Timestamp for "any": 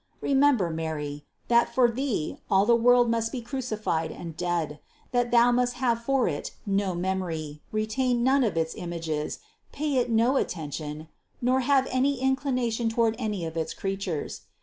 11.91-12.19, 13.19-13.45